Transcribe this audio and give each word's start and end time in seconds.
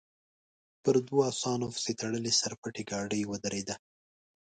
پر 0.83 0.95
دوو 1.07 1.19
اسانو 1.31 1.67
پسې 1.75 1.91
تړلې 1.99 2.31
سر 2.39 2.53
پټې 2.61 2.83
ګاډۍ 2.89 3.21
ودرېده. 3.25 3.75